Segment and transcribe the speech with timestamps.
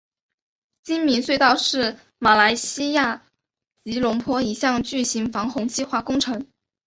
[0.81, 3.21] 精明隧道是马来西亚
[3.83, 6.47] 吉隆坡一项巨型防洪计划工程。